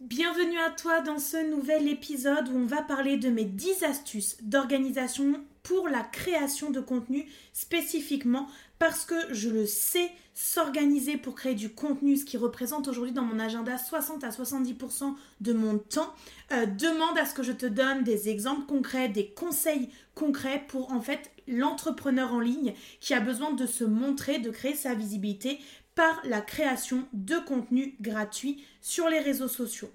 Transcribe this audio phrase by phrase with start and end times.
[0.00, 4.36] Bienvenue à toi dans ce nouvel épisode où on va parler de mes 10 astuces
[4.42, 8.46] d'organisation pour la création de contenu spécifiquement
[8.78, 13.22] parce que je le sais, s'organiser pour créer du contenu, ce qui représente aujourd'hui dans
[13.22, 16.12] mon agenda 60 à 70% de mon temps,
[16.52, 20.92] euh, demande à ce que je te donne des exemples concrets, des conseils concrets pour
[20.92, 25.58] en fait l'entrepreneur en ligne qui a besoin de se montrer, de créer sa visibilité
[25.96, 29.90] par la création de contenu gratuit sur les réseaux sociaux.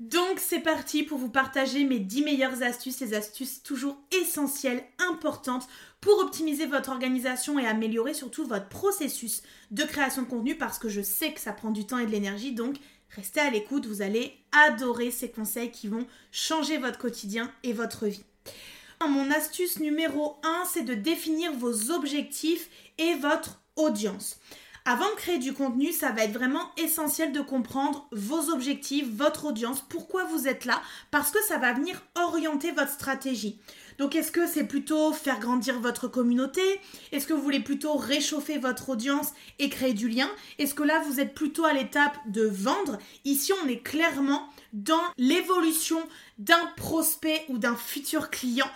[0.00, 5.68] Donc c'est parti pour vous partager mes 10 meilleures astuces, les astuces toujours essentielles, importantes
[6.00, 10.88] pour optimiser votre organisation et améliorer surtout votre processus de création de contenu parce que
[10.88, 12.52] je sais que ça prend du temps et de l'énergie.
[12.52, 12.78] Donc
[13.10, 18.06] restez à l'écoute, vous allez adorer ces conseils qui vont changer votre quotidien et votre
[18.06, 18.24] vie.
[19.08, 24.38] Mon astuce numéro 1, c'est de définir vos objectifs et votre audience.
[24.84, 29.44] Avant de créer du contenu, ça va être vraiment essentiel de comprendre vos objectifs, votre
[29.44, 33.60] audience, pourquoi vous êtes là, parce que ça va venir orienter votre stratégie.
[33.98, 36.62] Donc est-ce que c'est plutôt faire grandir votre communauté?
[37.12, 40.28] Est-ce que vous voulez plutôt réchauffer votre audience et créer du lien?
[40.58, 42.98] Est-ce que là vous êtes plutôt à l'étape de vendre?
[43.24, 46.02] Ici on est clairement dans l'évolution
[46.38, 48.70] d'un prospect ou d'un futur client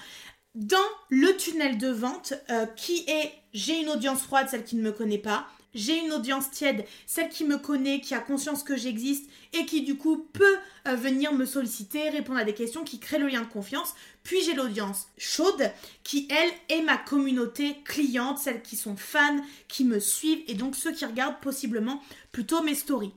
[0.54, 0.78] dans
[1.10, 4.92] le tunnel de vente euh, qui est j'ai une audience froide, celle qui ne me
[4.92, 9.31] connaît pas, j'ai une audience tiède, celle qui me connaît, qui a conscience que j'existe
[9.53, 10.56] et qui du coup peut
[10.88, 13.94] euh, venir me solliciter, répondre à des questions, qui crée le lien de confiance.
[14.25, 15.70] Puis j'ai l'audience chaude
[16.03, 20.75] qui elle est ma communauté cliente, celles qui sont fans, qui me suivent et donc
[20.75, 23.12] ceux qui regardent possiblement plutôt mes stories.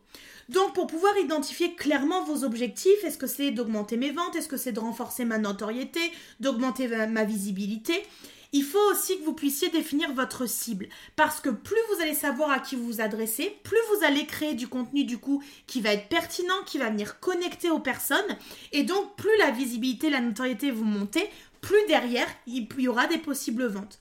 [0.50, 4.58] Donc pour pouvoir identifier clairement vos objectifs, est-ce que c'est d'augmenter mes ventes, est-ce que
[4.58, 6.00] c'est de renforcer ma notoriété,
[6.40, 8.04] d'augmenter ma visibilité
[8.52, 10.88] il faut aussi que vous puissiez définir votre cible.
[11.16, 14.56] Parce que plus vous allez savoir à qui vous vous adressez, plus vous allez créer
[14.56, 18.38] du contenu du coup qui va être pertinent, qui va venir connecter aux personnes.
[18.72, 21.30] Et donc plus la visibilité, la notoriété vous montez,
[21.62, 24.00] plus derrière il y aura des possibles ventes.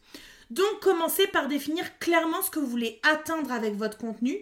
[0.51, 4.39] Donc commencez par définir clairement ce que vous voulez atteindre avec votre contenu.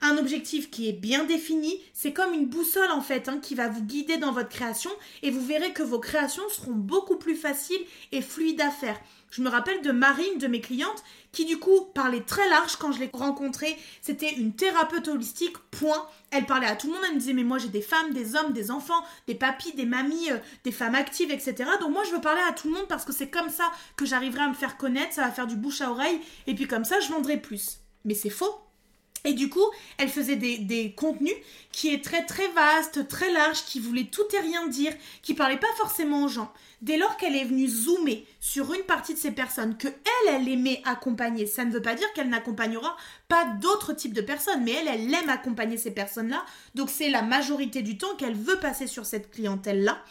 [0.00, 3.68] Un objectif qui est bien défini, c'est comme une boussole en fait hein, qui va
[3.68, 4.90] vous guider dans votre création
[5.22, 8.98] et vous verrez que vos créations seront beaucoup plus faciles et fluides à faire.
[9.30, 11.02] Je me rappelle de Marine, de mes clientes,
[11.32, 13.76] qui du coup parlait très large quand je l'ai rencontrée.
[14.02, 16.06] C'était une thérapeute holistique, point.
[16.30, 18.34] Elle parlait à tout le monde, elle me disait mais moi j'ai des femmes, des
[18.34, 21.54] hommes, des enfants, des papis, des mamies, euh, des femmes actives, etc.
[21.80, 24.04] Donc moi je veux parler à tout le monde parce que c'est comme ça que
[24.04, 26.84] j'arriverai à me faire connaître, ça va faire du bouche à oreille, et puis comme
[26.84, 27.78] ça je vendrai plus.
[28.04, 28.60] Mais c'est faux.
[29.24, 29.64] Et du coup,
[29.98, 31.34] elle faisait des, contenus
[31.72, 34.92] qui est très très vaste, très large, qui voulait tout et rien dire,
[35.22, 36.52] qui parlait pas forcément aux gens.
[36.82, 40.48] Dès lors qu'elle est venue zoomer sur une partie de ces personnes que elle, elle
[40.48, 42.96] aimait accompagner, ça ne veut pas dire qu'elle n'accompagnera
[43.28, 46.44] pas d'autres types de personnes, mais elle, elle aime accompagner ces personnes-là.
[46.74, 50.02] Donc c'est la majorité du temps qu'elle veut passer sur cette clientèle-là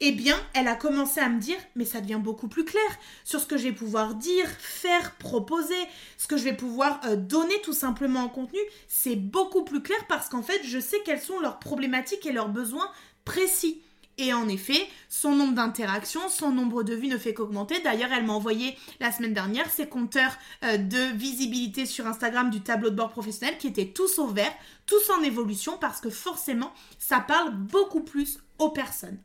[0.00, 2.82] eh bien, elle a commencé à me dire, mais ça devient beaucoup plus clair
[3.24, 5.74] sur ce que je vais pouvoir dire, faire, proposer,
[6.18, 8.58] ce que je vais pouvoir euh, donner tout simplement en contenu.
[8.88, 12.48] C'est beaucoup plus clair parce qu'en fait, je sais quelles sont leurs problématiques et leurs
[12.48, 12.90] besoins
[13.24, 13.80] précis.
[14.18, 17.80] Et en effet, son nombre d'interactions, son nombre de vues ne fait qu'augmenter.
[17.80, 22.60] D'ailleurs, elle m'a envoyé la semaine dernière ses compteurs euh, de visibilité sur Instagram du
[22.60, 24.52] tableau de bord professionnel qui étaient tous au vert,
[24.86, 29.18] tous en évolution parce que forcément, ça parle beaucoup plus aux personnes.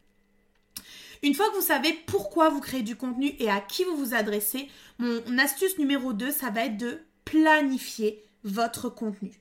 [1.24, 4.14] Une fois que vous savez pourquoi vous créez du contenu et à qui vous vous
[4.14, 4.70] adressez,
[5.00, 9.41] mon astuce numéro 2, ça va être de planifier votre contenu.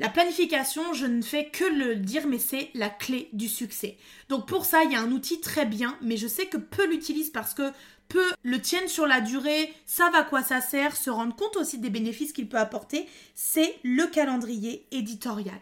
[0.00, 3.96] La planification, je ne fais que le dire, mais c'est la clé du succès.
[4.28, 6.86] Donc pour ça, il y a un outil très bien, mais je sais que peu
[6.86, 7.72] l'utilisent parce que
[8.08, 11.78] peu le tiennent sur la durée, savent à quoi ça sert, se rendent compte aussi
[11.78, 15.60] des bénéfices qu'il peut apporter, c'est le calendrier éditorial.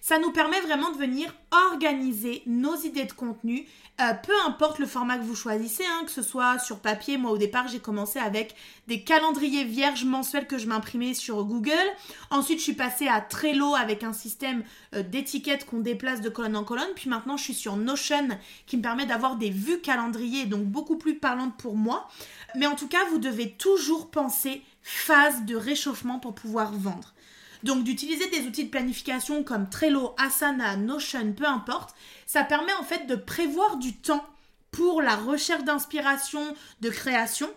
[0.00, 1.34] Ça nous permet vraiment de venir
[1.72, 3.66] organiser nos idées de contenu,
[4.00, 7.18] euh, peu importe le format que vous choisissez, hein, que ce soit sur papier.
[7.18, 8.54] Moi, au départ, j'ai commencé avec
[8.88, 11.74] des calendriers vierges mensuels que je m'imprimais sur Google.
[12.30, 14.64] Ensuite, je suis passée à Trello avec un système
[14.94, 16.88] euh, d'étiquettes qu'on déplace de colonne en colonne.
[16.96, 18.28] Puis maintenant, je suis sur Notion
[18.66, 22.08] qui me permet d'avoir des vues calendrier, donc beaucoup plus parlantes pour moi.
[22.56, 27.12] Mais en tout cas, vous devez toujours penser phase de réchauffement pour pouvoir vendre.
[27.62, 31.94] Donc d'utiliser des outils de planification comme Trello, Asana, Notion, peu importe,
[32.26, 34.24] ça permet en fait de prévoir du temps
[34.70, 37.48] pour la recherche d'inspiration, de création.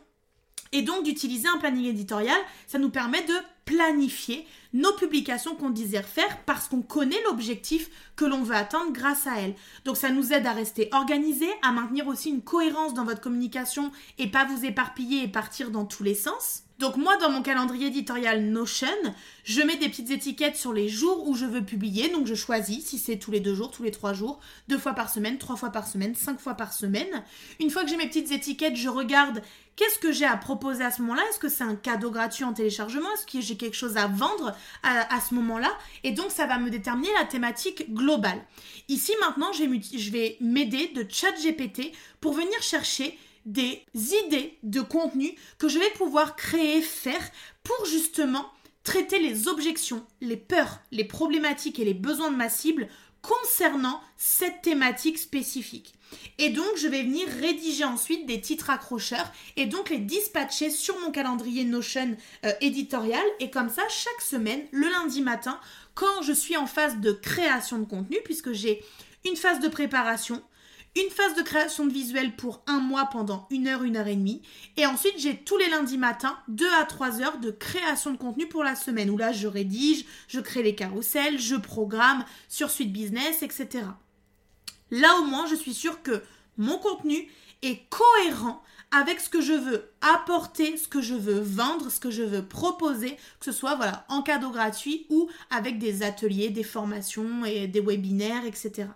[0.71, 3.33] Et donc d'utiliser un planning éditorial, ça nous permet de
[3.65, 9.27] planifier nos publications qu'on désire faire parce qu'on connaît l'objectif que l'on veut atteindre grâce
[9.27, 9.55] à elles.
[9.85, 13.91] Donc ça nous aide à rester organisé, à maintenir aussi une cohérence dans votre communication
[14.17, 16.63] et pas vous éparpiller et partir dans tous les sens.
[16.79, 18.87] Donc moi, dans mon calendrier éditorial Notion,
[19.43, 22.09] je mets des petites étiquettes sur les jours où je veux publier.
[22.09, 24.93] Donc je choisis si c'est tous les deux jours, tous les trois jours, deux fois
[24.93, 27.23] par semaine, trois fois par semaine, cinq fois par semaine.
[27.59, 29.41] Une fois que j'ai mes petites étiquettes, je regarde
[29.75, 31.21] qu'est-ce que j'ai à proposer à ce moment-là.
[31.29, 33.11] Est-ce que c'est un cadeau gratuit en téléchargement?
[33.13, 35.71] Est-ce que j'ai quelque chose à vendre à, ce moment-là?
[36.03, 38.41] Et donc ça va me déterminer la thématique globale.
[38.89, 45.67] Ici maintenant, je vais m'aider de ChatGPT pour venir chercher des idées de contenu que
[45.67, 47.29] je vais pouvoir créer, faire
[47.63, 48.45] pour justement
[48.83, 52.87] traiter les objections, les peurs, les problématiques et les besoins de ma cible
[53.21, 55.93] concernant cette thématique spécifique.
[56.37, 60.99] Et donc, je vais venir rédiger ensuite des titres accrocheurs et donc les dispatcher sur
[60.99, 62.15] mon calendrier Notion
[62.45, 63.23] euh, éditorial.
[63.39, 65.59] Et comme ça, chaque semaine, le lundi matin,
[65.95, 68.83] quand je suis en phase de création de contenu, puisque j'ai
[69.25, 70.43] une phase de préparation,
[70.95, 74.15] une phase de création de visuel pour un mois pendant une heure, une heure et
[74.15, 74.43] demie.
[74.77, 78.47] Et ensuite, j'ai tous les lundis matins, deux à trois heures de création de contenu
[78.47, 82.93] pour la semaine, où là, je rédige, je crée les carousels, je programme sur Suite
[82.93, 83.85] Business, etc.
[84.91, 86.21] Là, au moins, je suis sûre que
[86.57, 87.27] mon contenu
[87.63, 88.61] est cohérent
[88.91, 92.45] avec ce que je veux apporter, ce que je veux vendre, ce que je veux
[92.45, 97.67] proposer, que ce soit voilà, en cadeau gratuit ou avec des ateliers, des formations et
[97.67, 98.89] des webinaires, etc.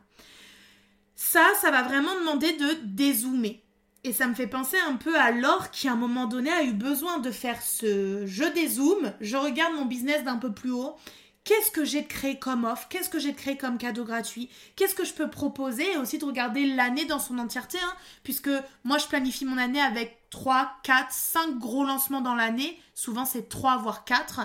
[1.18, 3.64] Ça, ça va vraiment demander de dézoomer.
[4.04, 6.64] Et ça me fait penser un peu à Laure qui à un moment donné a
[6.64, 10.96] eu besoin de faire ce je dézoome, je regarde mon business d'un peu plus haut.
[11.44, 12.88] Qu'est-ce que j'ai créé comme offre?
[12.88, 14.50] Qu'est-ce que j'ai créé comme cadeau gratuit?
[14.76, 15.92] Qu'est-ce que je peux proposer?
[15.94, 17.94] Et aussi de regarder l'année dans son entièreté, hein,
[18.24, 18.52] puisque
[18.84, 22.80] moi je planifie mon année avec 3, 4, 5 gros lancements dans l'année.
[23.00, 24.42] Souvent, c'est 3 voire 4.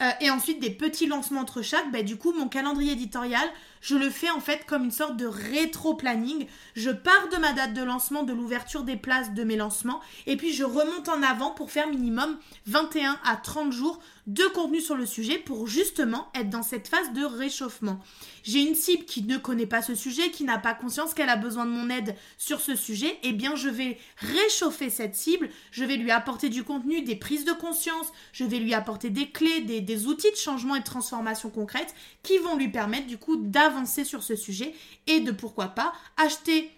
[0.00, 1.90] Euh, et ensuite, des petits lancements entre chaque.
[1.90, 3.48] Ben, du coup, mon calendrier éditorial,
[3.80, 6.46] je le fais en fait comme une sorte de rétro-planning.
[6.76, 10.00] Je pars de ma date de lancement, de l'ouverture des places de mes lancements.
[10.26, 13.98] Et puis, je remonte en avant pour faire minimum 21 à 30 jours
[14.28, 18.00] de contenu sur le sujet pour justement être dans cette phase de réchauffement.
[18.42, 21.36] J'ai une cible qui ne connaît pas ce sujet, qui n'a pas conscience qu'elle a
[21.36, 23.18] besoin de mon aide sur ce sujet.
[23.22, 27.44] Eh bien, je vais réchauffer cette cible je vais lui apporter du contenu, des prises
[27.44, 27.95] de conscience,
[28.32, 32.38] je vais lui apporter des clés, des, outils de changement et de transformation concrète qui
[32.38, 34.74] vont lui permettre du coup d'avancer sur ce sujet
[35.06, 36.70] et de pourquoi pas acheter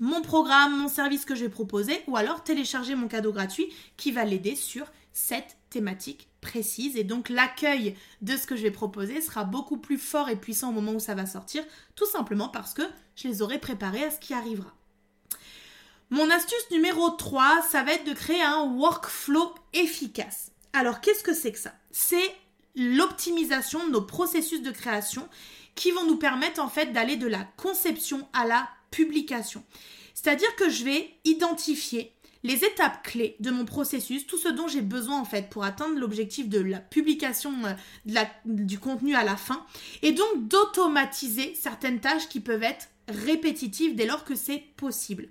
[0.00, 4.10] mon programme, mon service que je vais proposer ou alors télécharger mon cadeau gratuit qui
[4.10, 9.20] va l'aider sur cette thématique précise et donc l'accueil de ce que je vais proposer
[9.20, 11.62] sera beaucoup plus fort et puissant au moment où ça va sortir
[11.94, 12.82] tout simplement parce que
[13.16, 14.74] je les aurai préparés à ce qui arrivera.
[16.12, 20.50] Mon astuce numéro 3, ça va être de créer un workflow efficace.
[20.74, 21.72] Alors, qu'est-ce que c'est que ça?
[21.90, 22.36] C'est
[22.76, 25.26] l'optimisation de nos processus de création
[25.74, 29.64] qui vont nous permettre en fait d'aller de la conception à la publication.
[30.12, 34.82] C'est-à-dire que je vais identifier les étapes clés de mon processus, tout ce dont j'ai
[34.82, 39.64] besoin en fait pour atteindre l'objectif de la publication euh, du contenu à la fin,
[40.02, 45.30] et donc d'automatiser certaines tâches qui peuvent être répétitives dès lors que c'est possible.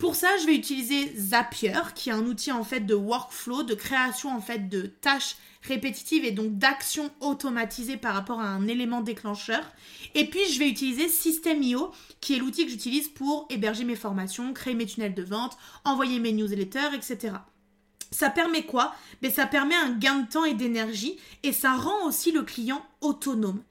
[0.00, 3.74] Pour ça, je vais utiliser Zapier, qui est un outil en fait de workflow, de
[3.74, 9.02] création en fait de tâches répétitives et donc d'actions automatisées par rapport à un élément
[9.02, 9.62] déclencheur.
[10.14, 11.92] Et puis, je vais utiliser System.io,
[12.22, 16.18] qui est l'outil que j'utilise pour héberger mes formations, créer mes tunnels de vente, envoyer
[16.18, 17.34] mes newsletters, etc.
[18.10, 18.94] Ça permet quoi?
[19.20, 22.42] Mais ben, Ça permet un gain de temps et d'énergie et ça rend aussi le
[22.42, 23.62] client autonome.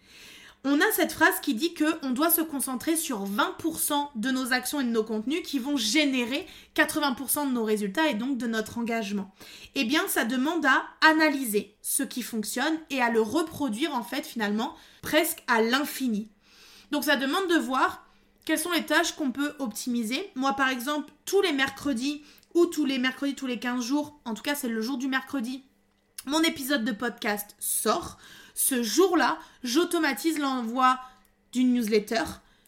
[0.66, 4.52] On a cette phrase qui dit que on doit se concentrer sur 20% de nos
[4.52, 8.48] actions et de nos contenus qui vont générer 80% de nos résultats et donc de
[8.48, 9.34] notre engagement.
[9.76, 14.26] Eh bien, ça demande à analyser ce qui fonctionne et à le reproduire en fait
[14.26, 16.30] finalement presque à l'infini.
[16.92, 18.06] Donc ça demande de voir
[18.44, 20.30] quelles sont les tâches qu'on peut optimiser.
[20.36, 22.24] Moi par exemple, tous les mercredis
[22.54, 25.08] ou tous les mercredis tous les 15 jours, en tout cas c'est le jour du
[25.08, 25.64] mercredi,
[26.26, 28.18] mon épisode de podcast sort.
[28.62, 31.00] Ce jour-là, j'automatise l'envoi
[31.54, 32.26] d'une newsletter.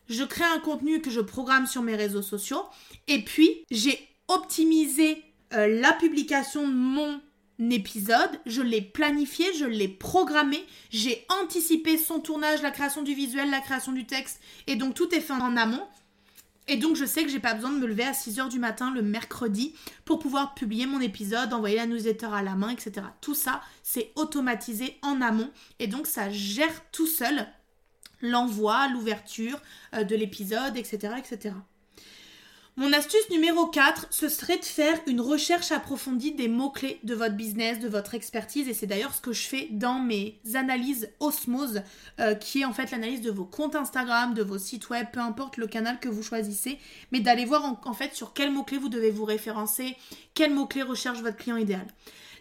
[0.07, 2.63] Je crée un contenu que je programme sur mes réseaux sociaux.
[3.10, 5.21] Et puis, j'ai optimisé
[5.51, 7.19] euh, la publication de mon
[7.60, 8.39] épisode.
[8.45, 10.63] Je l'ai planifié, je l'ai programmé.
[10.91, 14.39] J'ai anticipé son tournage, la création du visuel, la création du texte.
[14.67, 15.86] Et donc, tout est fait en amont.
[16.68, 18.94] Et donc je sais que j'ai pas besoin de me lever à 6h du matin
[18.94, 19.75] le mercredi
[20.06, 23.08] pour pouvoir publier mon épisode, envoyer la newsletter à la main, etc.
[23.20, 27.48] Tout ça, c'est automatisé en amont et donc ça gère tout seul
[28.22, 29.60] l'envoi, l'ouverture
[29.96, 31.56] euh, de l'épisode, etc., etc.
[32.77, 37.35] Mon astuce numéro 4, ce serait de faire une recherche approfondie des mots-clés de votre
[37.35, 38.69] business, de votre expertise.
[38.69, 41.81] Et c'est d'ailleurs ce que je fais dans mes analyses Osmose,
[42.21, 45.19] euh, qui est en fait l'analyse de vos comptes Instagram, de vos sites web, peu
[45.19, 46.79] importe le canal que vous choisissez,
[47.11, 49.97] mais d'aller voir en, fait sur quels mots-clés vous devez vous référencer,
[50.33, 51.85] quels mots-clés recherche votre client idéal.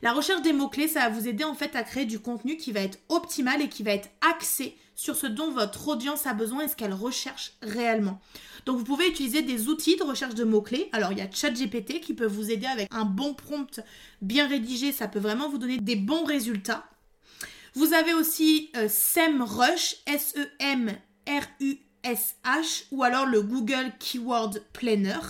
[0.00, 2.70] La recherche des mots-clés, ça va vous aider en fait à créer du contenu qui
[2.70, 6.64] va être optimal et qui va être axé sur ce dont votre audience a besoin
[6.64, 8.21] et ce qu'elle recherche réellement.
[8.66, 10.90] Donc vous pouvez utiliser des outils de recherche de mots-clés.
[10.92, 13.80] Alors il y a ChatGPT qui peut vous aider avec un bon prompt
[14.21, 16.85] bien rédigé, ça peut vraiment vous donner des bons résultats.
[17.75, 20.95] Vous avez aussi euh, SEMrush, S-E-M-R-U-S-H,
[22.90, 25.21] ou alors le Google Keyword Planner,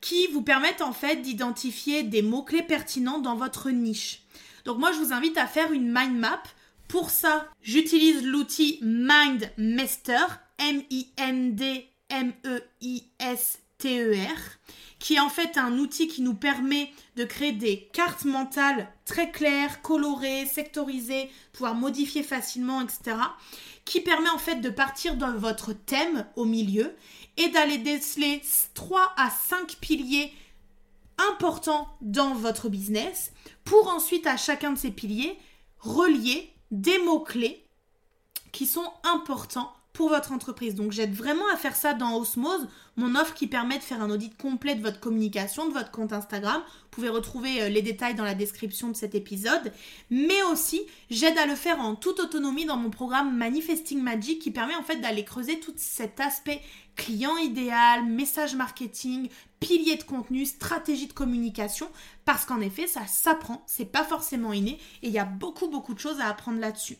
[0.00, 4.22] qui vous permettent en fait d'identifier des mots-clés pertinents dans votre niche.
[4.64, 6.44] Donc moi je vous invite à faire une mind map.
[6.88, 10.26] Pour ça, j'utilise l'outil MindMeister,
[10.58, 13.58] M-I-N-D M-E-I-S-T-E-R,
[14.98, 19.30] qui est en fait un outil qui nous permet de créer des cartes mentales très
[19.30, 23.16] claires, colorées, sectorisées, pouvoir modifier facilement, etc.
[23.84, 26.94] Qui permet en fait de partir dans votre thème au milieu
[27.36, 28.40] et d'aller déceler
[28.74, 30.32] 3 à 5 piliers
[31.18, 33.32] importants dans votre business
[33.64, 35.38] pour ensuite à chacun de ces piliers
[35.78, 37.64] relier des mots-clés
[38.52, 40.74] qui sont importants pour votre entreprise.
[40.74, 42.66] Donc j'aide vraiment à faire ça dans Osmose,
[42.96, 46.12] mon offre qui permet de faire un audit complet de votre communication, de votre compte
[46.12, 46.60] Instagram.
[46.66, 49.72] Vous pouvez retrouver euh, les détails dans la description de cet épisode.
[50.10, 54.50] Mais aussi, j'aide à le faire en toute autonomie dans mon programme Manifesting Magic qui
[54.50, 56.60] permet en fait d'aller creuser tout cet aspect
[56.96, 59.28] client idéal, message marketing,
[59.64, 61.88] pilier de contenu, stratégie de communication,
[62.26, 65.94] parce qu'en effet, ça s'apprend, c'est pas forcément inné, et il y a beaucoup beaucoup
[65.94, 66.98] de choses à apprendre là-dessus.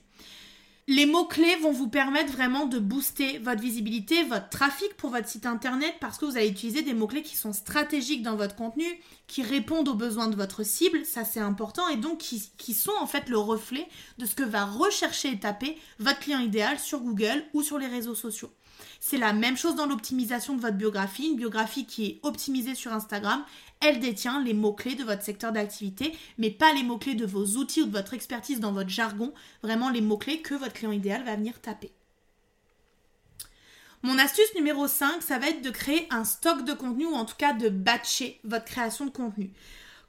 [0.87, 5.47] Les mots-clés vont vous permettre vraiment de booster votre visibilité, votre trafic pour votre site
[5.47, 8.85] internet parce que vous allez utiliser des mots-clés qui sont stratégiques dans votre contenu,
[9.27, 12.93] qui répondent aux besoins de votre cible, ça c'est important, et donc qui, qui, sont
[13.01, 17.01] en fait le reflet de ce que va rechercher et taper votre client idéal sur
[17.01, 18.51] Google ou sur les réseaux sociaux.
[19.07, 21.29] C'est la même chose dans l'optimisation de votre biographie.
[21.29, 23.45] Une biographie qui est optimisée sur Instagram,
[23.83, 27.83] elle détient les mots-clés de votre secteur d'activité, mais pas les mots-clés de vos outils
[27.83, 31.37] ou de votre expertise dans votre jargon, vraiment les mots-clés que votre client idéal va
[31.37, 31.93] venir taper.
[34.03, 37.27] Mon astuce numéro 5, ça va être de créer un stock de contenu ou en
[37.27, 39.53] tout cas de batcher votre création de contenu.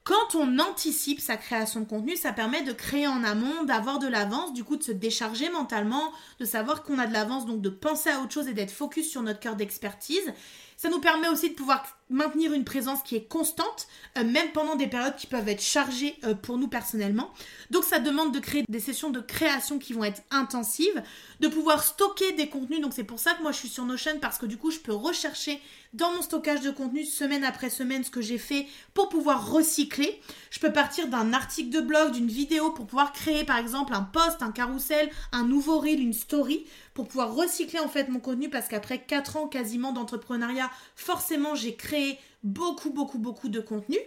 [0.06, 4.06] Quand on anticipe sa création de contenu, ça permet de créer en amont, d'avoir de
[4.06, 7.68] l'avance, du coup de se décharger mentalement, de savoir qu'on a de l'avance, donc de
[7.68, 10.32] penser à autre chose et d'être focus sur notre cœur d'expertise.
[10.76, 14.76] Ça nous permet aussi de pouvoir maintenir une présence qui est constante, euh, même pendant
[14.76, 17.32] des périodes qui peuvent être chargées euh, pour nous personnellement.
[17.70, 21.02] Donc ça demande de créer des sessions de création qui vont être intensives,
[21.40, 22.80] de pouvoir stocker des contenus.
[22.80, 24.78] Donc c'est pour ça que moi je suis sur Notion parce que du coup je
[24.78, 25.60] peux rechercher
[25.94, 30.20] dans mon stockage de contenu semaine après semaine ce que j'ai fait pour pouvoir recycler.
[30.50, 34.02] Je peux partir d'un article de blog, d'une vidéo pour pouvoir créer par exemple un
[34.02, 36.66] post, un carrousel, un nouveau reel, une story
[36.96, 41.76] pour pouvoir recycler en fait mon contenu parce qu'après 4 ans quasiment d'entrepreneuriat, forcément j'ai
[41.76, 43.98] créé beaucoup beaucoup beaucoup de contenu.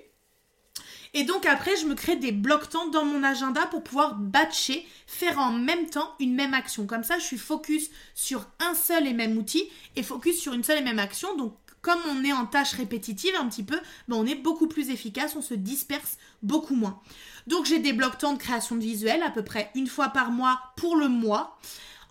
[1.13, 4.86] Et donc après, je me crée des blocs temps dans mon agenda pour pouvoir batcher,
[5.08, 6.86] faire en même temps une même action.
[6.86, 9.63] Comme ça, je suis focus sur un seul et même outil
[9.96, 11.36] et focus sur une seule et même action.
[11.36, 14.89] Donc comme on est en tâche répétitive un petit peu, ben on est beaucoup plus
[14.89, 17.00] efficace, on se disperse beaucoup moins.
[17.48, 20.31] Donc j'ai des blocs temps de création de visuels à peu près une fois par
[20.31, 21.58] mois pour le mois.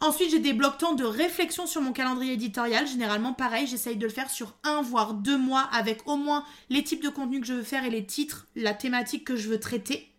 [0.00, 2.86] Ensuite, j'ai des blocs temps de réflexion sur mon calendrier éditorial.
[2.86, 6.84] Généralement, pareil, j'essaye de le faire sur un voire deux mois avec au moins les
[6.84, 9.58] types de contenu que je veux faire et les titres, la thématique que je veux
[9.58, 10.12] traiter.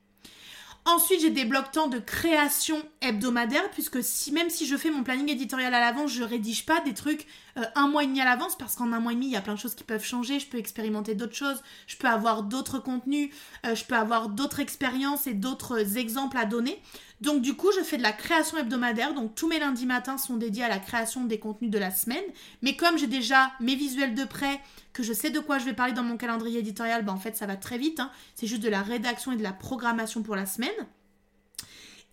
[0.86, 4.00] Ensuite, j'ai des blocs temps de création hebdomadaire, puisque
[4.31, 7.27] même si je fais mon planning éditorial à l'avance, je rédige pas des trucs
[7.60, 9.36] euh, un mois et demi à l'avance, parce qu'en un mois et demi, il y
[9.36, 12.44] a plein de choses qui peuvent changer, je peux expérimenter d'autres choses, je peux avoir
[12.44, 13.30] d'autres contenus,
[13.66, 16.82] euh, je peux avoir d'autres expériences et d'autres exemples à donner.
[17.22, 20.38] Donc du coup, je fais de la création hebdomadaire, donc tous mes lundis matins sont
[20.38, 22.24] dédiés à la création des contenus de la semaine,
[22.62, 24.62] mais comme j'ai déjà mes visuels de près,
[24.94, 27.36] que je sais de quoi je vais parler dans mon calendrier éditorial, ben en fait
[27.36, 28.10] ça va très vite, hein.
[28.36, 30.70] c'est juste de la rédaction et de la programmation pour la semaine.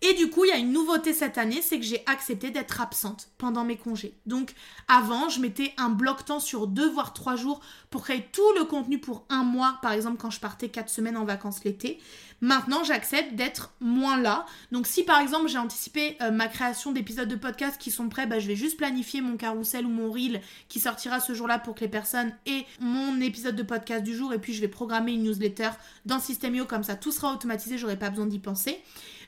[0.03, 2.81] Et du coup, il y a une nouveauté cette année, c'est que j'ai accepté d'être
[2.81, 4.15] absente pendant mes congés.
[4.27, 4.53] Donc
[4.87, 8.65] avant, je mettais un bloc temps sur deux voire trois jours pour créer tout le
[8.65, 11.99] contenu pour un mois, par exemple quand je partais quatre semaines en vacances l'été.
[12.41, 14.45] Maintenant, j'accepte d'être moins là.
[14.71, 18.27] Donc si par exemple j'ai anticipé euh, ma création d'épisodes de podcast qui sont prêts,
[18.27, 21.73] bah, je vais juste planifier mon carrousel ou mon reel qui sortira ce jour-là pour
[21.73, 25.13] que les personnes aient mon épisode de podcast du jour et puis je vais programmer
[25.13, 25.69] une newsletter
[26.05, 28.79] dans Systemio comme ça tout sera automatisé, j'aurai pas besoin d'y penser.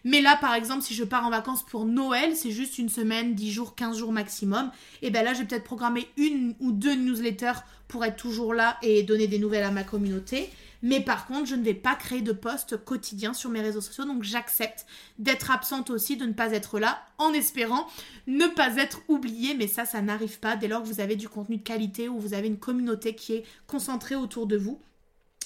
[0.05, 3.35] Mais là, par exemple, si je pars en vacances pour Noël, c'est juste une semaine,
[3.35, 4.71] 10 jours, 15 jours maximum.
[5.01, 8.77] Et bien là, je vais peut-être programmer une ou deux newsletters pour être toujours là
[8.81, 10.49] et donner des nouvelles à ma communauté.
[10.81, 14.05] Mais par contre, je ne vais pas créer de posts quotidiens sur mes réseaux sociaux.
[14.05, 14.85] Donc j'accepte
[15.17, 17.87] d'être absente aussi, de ne pas être là, en espérant
[18.27, 19.55] ne pas être oubliée.
[19.55, 22.19] Mais ça, ça n'arrive pas dès lors que vous avez du contenu de qualité ou
[22.19, 24.79] vous avez une communauté qui est concentrée autour de vous.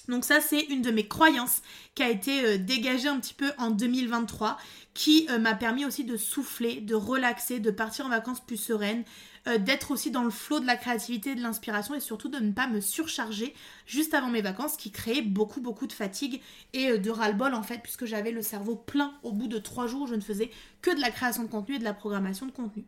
[0.08, 1.62] Donc ça, c'est une de mes croyances
[1.96, 4.58] qui a été euh, dégagée un petit peu en 2023,
[4.94, 9.04] qui euh, m'a permis aussi de souffler, de relaxer, de partir en vacances plus sereine,
[9.48, 12.52] euh, d'être aussi dans le flot de la créativité, de l'inspiration et surtout de ne
[12.52, 13.54] pas me surcharger
[13.86, 16.42] juste avant mes vacances, qui créait beaucoup beaucoup de fatigue
[16.74, 20.08] et de ras-le-bol en fait, puisque j'avais le cerveau plein au bout de trois jours,
[20.08, 22.86] je ne faisais que de la création de contenu et de la programmation de contenu.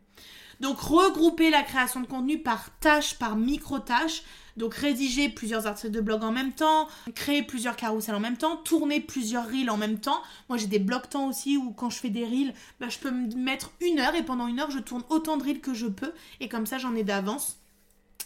[0.60, 4.22] Donc regrouper la création de contenu par tâche, par micro-tâche.
[4.56, 8.56] Donc rédiger plusieurs articles de blog en même temps, créer plusieurs carousels en même temps,
[8.56, 10.22] tourner plusieurs reels en même temps.
[10.48, 13.10] Moi j'ai des blocs temps aussi où quand je fais des reels, bah, je peux
[13.10, 15.86] me mettre une heure et pendant une heure je tourne autant de reels que je
[15.86, 17.58] peux et comme ça j'en ai d'avance.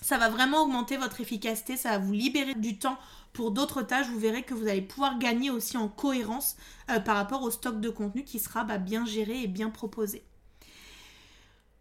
[0.02, 2.96] Ça va vraiment augmenter votre efficacité, ça va vous libérer du temps
[3.32, 4.06] pour d'autres tâches.
[4.06, 6.56] Vous verrez que vous allez pouvoir gagner aussi en cohérence
[6.90, 10.22] euh, par rapport au stock de contenu qui sera bah, bien géré et bien proposé.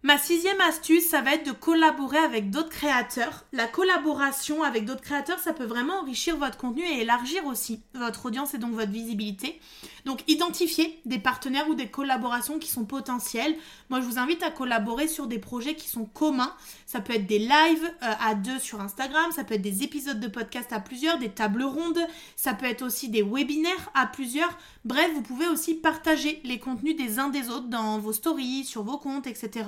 [0.01, 3.43] Ma sixième astuce, ça va être de collaborer avec d'autres créateurs.
[3.51, 8.27] La collaboration avec d'autres créateurs, ça peut vraiment enrichir votre contenu et élargir aussi votre
[8.27, 9.59] audience et donc votre visibilité.
[10.05, 13.57] Donc identifiez des partenaires ou des collaborations qui sont potentielles.
[13.89, 16.55] Moi, je vous invite à collaborer sur des projets qui sont communs.
[16.89, 20.19] Ça peut être des lives euh, à deux sur Instagram, ça peut être des épisodes
[20.19, 21.99] de podcast à plusieurs, des tables rondes,
[22.35, 24.57] ça peut être aussi des webinaires à plusieurs.
[24.85, 28.81] Bref, vous pouvez aussi partager les contenus des uns des autres dans vos stories, sur
[28.81, 29.65] vos comptes, etc.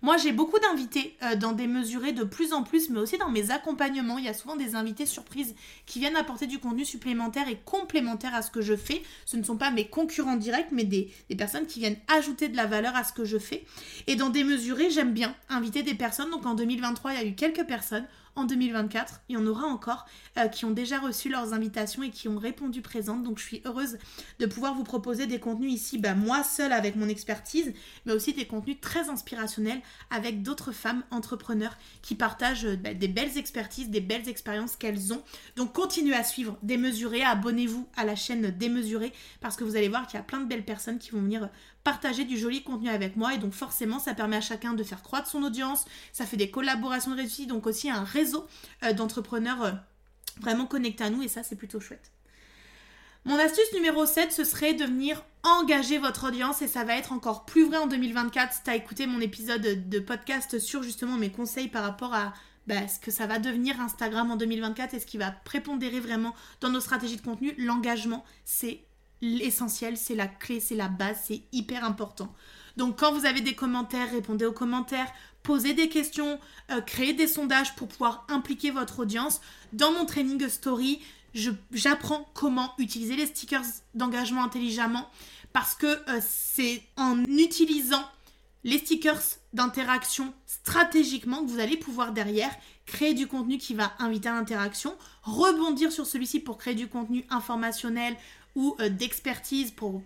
[0.00, 3.30] Moi, j'ai beaucoup d'invités euh, dans des mesurés de plus en plus, mais aussi dans
[3.30, 4.18] mes accompagnements.
[4.18, 5.56] Il y a souvent des invités surprises
[5.86, 9.02] qui viennent apporter du contenu supplémentaire et complémentaire à ce que je fais.
[9.26, 12.66] Ce ne sont pas mes concurrents directs, mais des, personnes qui viennent ajouter de la
[12.66, 13.64] valeur à ce que je fais.
[14.06, 16.30] Et dans des mesurés, j'aime bien inviter des personnes.
[16.30, 19.22] Donc 2023, il y a eu quelques personnes en 2024.
[19.28, 20.06] Il y en aura encore
[20.38, 23.22] euh, qui ont déjà reçu leurs invitations et qui ont répondu présentes.
[23.22, 23.98] Donc je suis heureuse
[24.38, 27.72] de pouvoir vous proposer des contenus ici, bah, moi seule avec mon expertise,
[28.06, 33.08] mais aussi des contenus très inspirationnels avec d'autres femmes entrepreneurs qui partagent euh, bah, des
[33.08, 35.22] belles expertises, des belles expériences qu'elles ont.
[35.56, 40.06] Donc continuez à suivre Démesuré, abonnez-vous à la chaîne Démesuré parce que vous allez voir
[40.06, 41.48] qu'il y a plein de belles personnes qui vont venir
[41.84, 45.02] partager du joli contenu avec moi et donc forcément ça permet à chacun de faire
[45.02, 48.46] croître son audience, ça fait des collaborations réussies, donc aussi un réseau
[48.84, 49.72] euh, d'entrepreneurs euh,
[50.40, 52.10] vraiment connectés à nous et ça c'est plutôt chouette.
[53.26, 57.12] Mon astuce numéro 7, ce serait de venir engager votre audience et ça va être
[57.12, 61.16] encore plus vrai en 2024 si tu as écouté mon épisode de podcast sur justement
[61.16, 62.32] mes conseils par rapport à
[62.66, 66.34] bah, ce que ça va devenir Instagram en 2024 et ce qui va prépondérer vraiment
[66.60, 67.54] dans nos stratégies de contenu.
[67.58, 68.84] L'engagement, c'est
[69.20, 72.32] l'essentiel, c'est la clé, c'est la base, c'est hyper important.
[72.76, 75.10] Donc quand vous avez des commentaires, répondez aux commentaires,
[75.42, 76.38] posez des questions,
[76.70, 79.40] euh, créez des sondages pour pouvoir impliquer votre audience.
[79.72, 81.00] Dans mon training story,
[81.72, 85.08] j'apprends comment utiliser les stickers d'engagement intelligemment
[85.52, 88.04] parce que euh, c'est en utilisant
[88.62, 92.54] les stickers d'interaction stratégiquement que vous allez pouvoir derrière
[92.86, 97.24] créer du contenu qui va inviter à l'interaction, rebondir sur celui-ci pour créer du contenu
[97.30, 98.16] informationnel
[98.54, 100.02] ou euh, d'expertise pour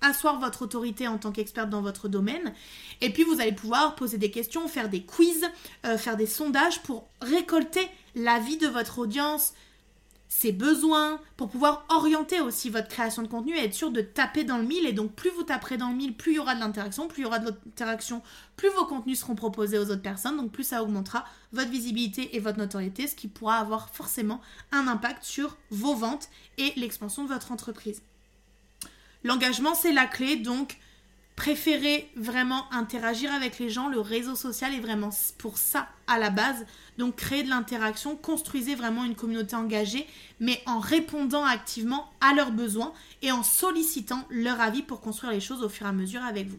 [0.00, 2.54] asseoir votre autorité en tant qu'experte dans votre domaine.
[3.00, 5.46] Et puis vous allez pouvoir poser des questions, faire des quiz,
[5.84, 9.52] euh, faire des sondages pour récolter l'avis de votre audience,
[10.32, 14.44] ses besoins, pour pouvoir orienter aussi votre création de contenu et être sûr de taper
[14.44, 14.86] dans le mille.
[14.86, 17.22] Et donc plus vous taperez dans le mille, plus il y aura de l'interaction, plus
[17.22, 18.22] il y aura de l'interaction,
[18.56, 22.38] plus vos contenus seront proposés aux autres personnes, donc plus ça augmentera votre visibilité et
[22.38, 24.40] votre notoriété, ce qui pourra avoir forcément
[24.70, 28.00] un impact sur vos ventes et l'expansion de votre entreprise.
[29.24, 30.78] L'engagement, c'est la clé, donc
[31.40, 33.88] préférez vraiment interagir avec les gens.
[33.88, 36.66] Le réseau social est vraiment pour ça à la base.
[36.98, 40.06] Donc créez de l'interaction, construisez vraiment une communauté engagée,
[40.38, 45.40] mais en répondant activement à leurs besoins et en sollicitant leur avis pour construire les
[45.40, 46.58] choses au fur et à mesure avec vous.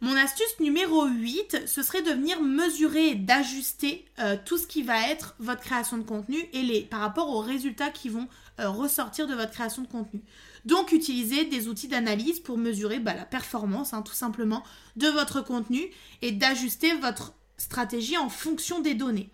[0.00, 4.82] Mon astuce numéro 8, ce serait de venir mesurer et d'ajuster euh, tout ce qui
[4.82, 8.26] va être votre création de contenu et les, par rapport aux résultats qui vont
[8.58, 10.22] euh, ressortir de votre création de contenu.
[10.64, 14.62] Donc utilisez des outils d'analyse pour mesurer bah, la performance hein, tout simplement
[14.96, 15.90] de votre contenu
[16.22, 19.30] et d'ajuster votre stratégie en fonction des données.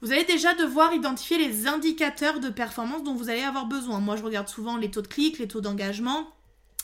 [0.00, 3.98] Vous allez déjà devoir identifier les indicateurs de performance dont vous allez avoir besoin.
[3.98, 6.28] Moi, je regarde souvent les taux de clics, les taux d'engagement,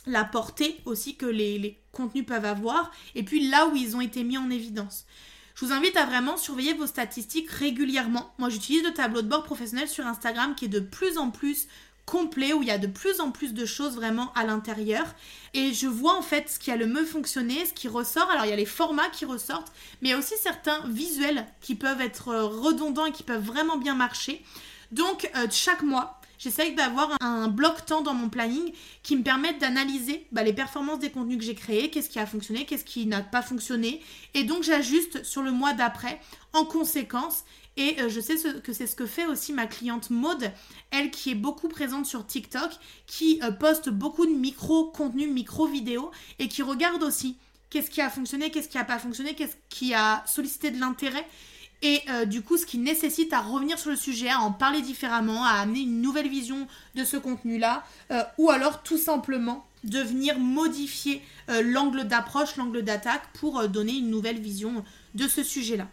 [0.07, 4.25] la portée aussi que les, contenus peuvent avoir, et puis là où ils ont été
[4.25, 5.07] mis en évidence.
[5.55, 8.35] Je vous invite à vraiment surveiller vos statistiques régulièrement.
[8.39, 11.69] Moi, j'utilise le tableau de bord professionnel sur Instagram qui est de plus en plus
[12.07, 15.07] complet où il y a de plus en plus de choses vraiment à l'intérieur
[15.55, 18.31] et je vois en fait ce qui a le mieux fonctionné, ce qui ressort.
[18.31, 21.47] Alors il y a les formats qui ressortent, mais il y a aussi certains visuels
[21.61, 24.45] qui peuvent être euh, redondants et qui peuvent vraiment bien marcher.
[24.93, 29.59] Donc euh, chaque mois, J'essaye d'avoir un bloc temps dans mon planning qui me permette
[29.61, 33.07] d'analyser bah, les performances des contenus que j'ai créés, qu'est-ce qui a fonctionné, qu'est-ce qui
[33.07, 34.03] n'a pas fonctionné.
[34.35, 36.21] Et donc j'ajuste sur le mois d'après
[36.53, 37.45] en conséquence.
[37.77, 40.51] Et euh, je sais que c'est ce que fait aussi ma cliente Maude,
[40.91, 42.71] elle qui est beaucoup présente sur TikTok,
[43.07, 47.37] qui euh, poste beaucoup de micro-contenus, micro-vidéos et qui regarde aussi
[47.71, 51.27] qu'est-ce qui a fonctionné, qu'est-ce qui n'a pas fonctionné, qu'est-ce qui a sollicité de l'intérêt
[51.83, 54.81] et euh, du coup ce qui nécessite à revenir sur le sujet, à en parler
[54.81, 57.85] différemment, à amener une nouvelle vision de ce contenu-là,
[58.39, 64.39] ou alors tout simplement de venir modifier l'angle d'approche, l'angle d'attaque pour donner une nouvelle
[64.39, 64.83] vision
[65.15, 65.89] de ce sujet-là.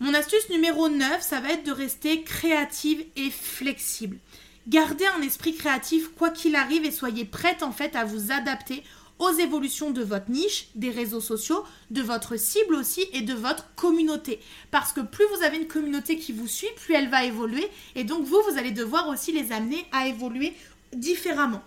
[0.00, 4.18] Mon astuce numéro 9, ça va être de rester créative et flexible.
[4.68, 8.82] Gardez un esprit créatif quoi qu'il arrive et soyez prête en fait à vous adapter
[9.18, 13.72] aux évolutions de votre niche, des réseaux sociaux, de votre cible aussi et de votre
[13.74, 14.40] communauté.
[14.70, 18.04] Parce que plus vous avez une communauté qui vous suit, plus elle va évoluer et
[18.04, 20.54] donc vous, vous allez devoir aussi les amener à évoluer
[20.92, 21.62] différemment.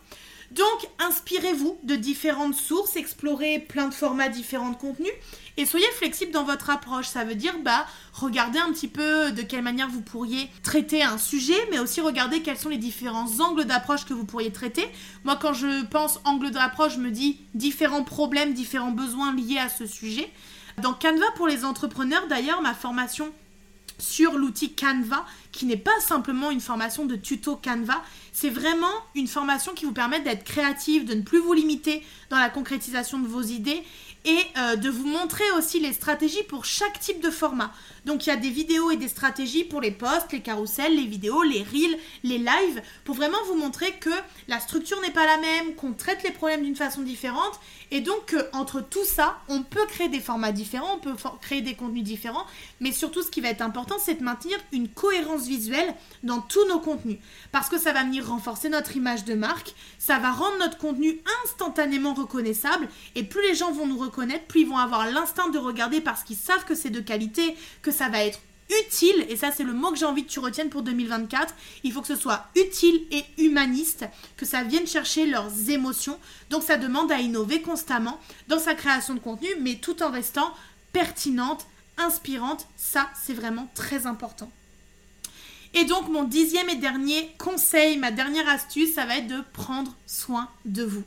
[0.51, 5.11] Donc, inspirez-vous de différentes sources, explorez plein de formats différents contenus
[5.57, 7.07] et soyez flexible dans votre approche.
[7.07, 11.17] Ça veut dire, bah, regardez un petit peu de quelle manière vous pourriez traiter un
[11.17, 14.87] sujet, mais aussi regardez quels sont les différents angles d'approche que vous pourriez traiter.
[15.23, 19.69] Moi, quand je pense angle d'approche, je me dis différents problèmes, différents besoins liés à
[19.69, 20.29] ce sujet.
[20.81, 23.31] Dans Canva pour les entrepreneurs, d'ailleurs, ma formation
[23.97, 29.27] sur l'outil Canva, qui n'est pas simplement une formation de tuto Canva, c'est vraiment une
[29.27, 33.27] formation qui vous permet d'être créative, de ne plus vous limiter dans la concrétisation de
[33.27, 33.83] vos idées
[34.25, 37.71] et euh, de vous montrer aussi les stratégies pour chaque type de format.
[38.05, 41.05] Donc il y a des vidéos et des stratégies pour les posts, les carousels, les
[41.05, 44.11] vidéos, les reels, les lives, pour vraiment vous montrer que
[44.47, 47.59] la structure n'est pas la même, qu'on traite les problèmes d'une façon différente,
[47.91, 51.73] et donc entre tout ça, on peut créer des formats différents, on peut créer des
[51.73, 52.45] contenus différents,
[52.79, 56.67] mais surtout ce qui va être important, c'est de maintenir une cohérence visuelle dans tous
[56.67, 57.17] nos contenus,
[57.51, 61.21] parce que ça va venir renforcer notre image de marque, ça va rendre notre contenu
[61.43, 65.57] instantanément reconnaissable, et plus les gens vont nous reconnaître, plus ils vont avoir l'instinct de
[65.57, 69.51] regarder parce qu'ils savent que c'est de qualité, que ça va être utile, et ça
[69.51, 71.53] c'est le mot que j'ai envie que tu retiennes pour 2024,
[71.83, 74.05] il faut que ce soit utile et humaniste,
[74.37, 79.13] que ça vienne chercher leurs émotions, donc ça demande à innover constamment dans sa création
[79.13, 80.51] de contenu, mais tout en restant
[80.93, 84.51] pertinente, inspirante, ça c'est vraiment très important.
[85.75, 89.93] Et donc mon dixième et dernier conseil, ma dernière astuce, ça va être de prendre
[90.07, 91.03] soin de vous.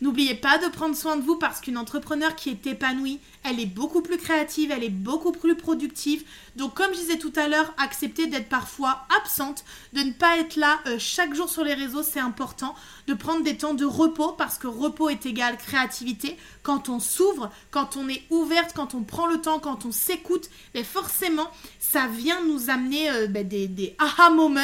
[0.00, 3.66] N'oubliez pas de prendre soin de vous parce qu'une entrepreneur qui est épanouie, elle est
[3.66, 6.24] beaucoup plus créative, elle est beaucoup plus productive.
[6.56, 10.56] Donc comme je disais tout à l'heure, accepter d'être parfois absente, de ne pas être
[10.56, 12.74] là euh, chaque jour sur les réseaux, c'est important.
[13.08, 16.38] De prendre des temps de repos parce que repos est égal créativité.
[16.62, 20.48] Quand on s'ouvre, quand on est ouverte, quand on prend le temps, quand on s'écoute,
[20.74, 24.60] mais forcément, ça vient nous amener euh, ben, des, des aha moments,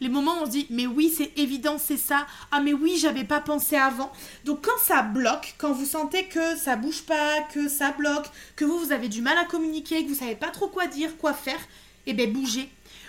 [0.00, 2.98] les moments où on se dit mais oui c'est évident c'est ça, ah mais oui
[3.00, 4.12] j'avais pas pensé avant.
[4.44, 8.64] Donc quand ça bloque, quand vous sentez que ça bouge pas, que ça bloque, que
[8.64, 11.32] vous, vous avez du mal à communiquer, que vous savez pas trop quoi dire, quoi
[11.32, 11.60] faire,
[12.06, 12.68] eh bien bougez.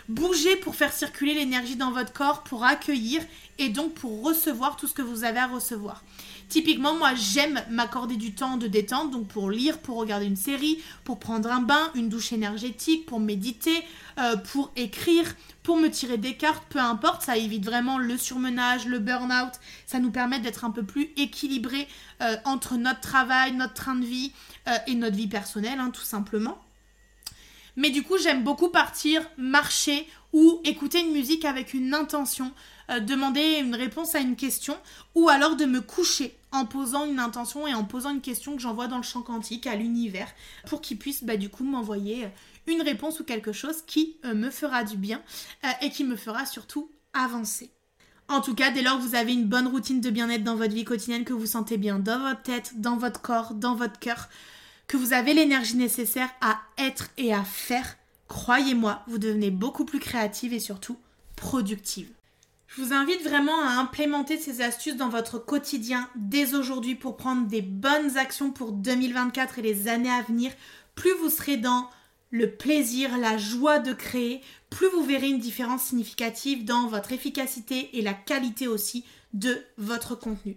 [0.10, 3.22] Bougez pour faire circuler l'énergie dans votre corps, pour accueillir
[3.60, 6.04] et donc pour recevoir tout ce que vous avez à recevoir.
[6.52, 10.84] Typiquement, moi, j'aime m'accorder du temps de détente, donc pour lire, pour regarder une série,
[11.06, 13.86] pour prendre un bain, une douche énergétique, pour méditer,
[14.20, 15.34] euh, pour écrire,
[15.64, 19.54] pour me tirer des cartes, peu importe, ça évite vraiment le surmenage, le burn-out,
[19.86, 21.88] ça nous permet d'être un peu plus équilibré
[22.22, 24.34] euh, entre notre travail, notre train de vie
[24.68, 26.58] euh, et notre vie personnelle, hein, tout simplement.
[27.78, 32.52] Mais du coup, j'aime beaucoup partir, marcher ou écouter une musique avec une intention
[33.00, 34.76] demander une réponse à une question
[35.16, 38.62] ou alors de me coucher en posant une intention et en posant une question que
[38.62, 40.28] j'envoie dans le champ quantique à l'univers
[40.68, 42.28] pour qu'il puisse bah, du coup m'envoyer
[42.68, 45.22] une réponse ou quelque chose qui me fera du bien
[45.82, 47.72] et qui me fera surtout avancer.
[48.32, 50.74] En tout cas, dès lors que vous avez une bonne routine de bien-être dans votre
[50.74, 54.30] vie quotidienne, que vous sentez bien dans votre tête, dans votre corps, dans votre cœur,
[54.88, 57.98] que vous avez l'énergie nécessaire à être et à faire,
[58.30, 60.98] croyez-moi, vous devenez beaucoup plus créative et surtout
[61.36, 62.10] productive.
[62.74, 67.46] Je vous invite vraiment à implémenter ces astuces dans votre quotidien dès aujourd'hui pour prendre
[67.48, 70.54] des bonnes actions pour 2024 et les années à venir.
[70.96, 71.90] Plus vous serez dans
[72.30, 77.90] le plaisir, la joie de créer, plus vous verrez une différence significative dans votre efficacité
[77.98, 79.04] et la qualité aussi
[79.34, 80.56] de votre contenu.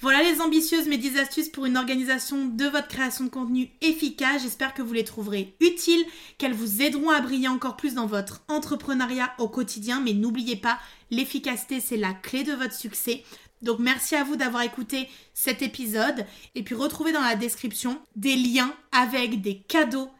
[0.00, 4.42] Voilà les ambitieuses mes 10 astuces pour une organisation de votre création de contenu efficace.
[4.42, 6.04] J'espère que vous les trouverez utiles,
[6.38, 10.00] qu'elles vous aideront à briller encore plus dans votre entrepreneuriat au quotidien.
[10.00, 10.78] Mais n'oubliez pas,
[11.10, 13.24] l'efficacité, c'est la clé de votre succès.
[13.60, 16.26] Donc merci à vous d'avoir écouté cet épisode.
[16.54, 20.10] Et puis retrouvez dans la description des liens avec des cadeaux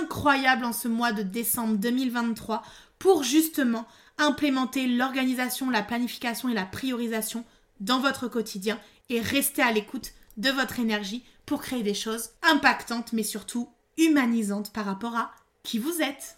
[0.00, 2.62] incroyable en ce mois de décembre 2023
[3.00, 7.44] pour justement implémenter l'organisation, la planification et la priorisation
[7.80, 8.78] dans votre quotidien
[9.10, 14.72] et rester à l'écoute de votre énergie pour créer des choses impactantes mais surtout humanisantes
[14.72, 15.30] par rapport à
[15.62, 16.36] qui vous êtes.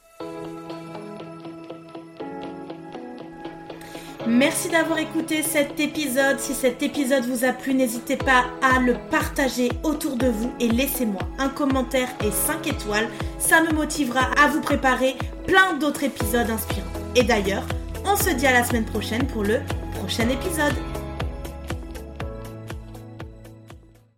[4.29, 6.41] Merci d'avoir écouté cet épisode.
[6.41, 10.69] Si cet épisode vous a plu, n'hésitez pas à le partager autour de vous et
[10.69, 13.09] laissez-moi un commentaire et 5 étoiles.
[13.39, 15.15] Ça me motivera à vous préparer
[15.47, 16.87] plein d'autres épisodes inspirants.
[17.15, 17.67] Et d'ailleurs,
[18.05, 19.61] on se dit à la semaine prochaine pour le
[19.95, 20.75] prochain épisode.